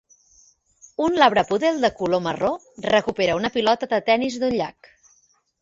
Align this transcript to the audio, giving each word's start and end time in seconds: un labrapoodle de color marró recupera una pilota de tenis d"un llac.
un 1.07 1.19
labrapoodle 1.23 1.81
de 1.83 1.91
color 1.99 2.23
marró 2.29 2.51
recupera 2.95 3.39
una 3.43 3.53
pilota 3.59 3.93
de 3.95 4.01
tenis 4.11 4.39
d"un 4.45 4.57
llac. 4.61 4.95